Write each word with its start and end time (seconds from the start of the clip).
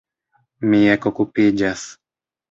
Mi 0.69 0.79
ekokupiĝas. 0.93 1.83